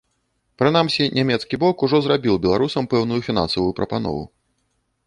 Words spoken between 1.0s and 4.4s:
нямецкі бок ужо зрабіў беларусам пэўную фінансавую прапанову.